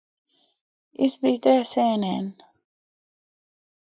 اس 1.01 1.13
بچ 1.21 1.35
ترّے 1.43 1.55
صحن 1.71 2.01
ہن۔ 2.09 2.25